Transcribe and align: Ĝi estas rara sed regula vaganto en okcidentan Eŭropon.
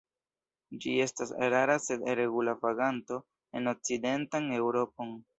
Ĝi 0.83 0.93
estas 1.03 1.33
rara 1.53 1.75
sed 1.87 2.05
regula 2.19 2.55
vaganto 2.63 3.19
en 3.59 3.73
okcidentan 3.73 4.49
Eŭropon. 4.61 5.13